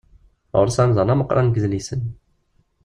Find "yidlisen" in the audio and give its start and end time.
1.55-2.01